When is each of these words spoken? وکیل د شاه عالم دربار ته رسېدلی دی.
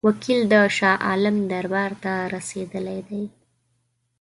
وکیل 0.07 0.41
د 0.51 0.53
شاه 0.77 0.97
عالم 1.07 1.35
دربار 1.51 1.91
ته 2.03 2.13
رسېدلی 2.35 2.99
دی. 3.09 3.23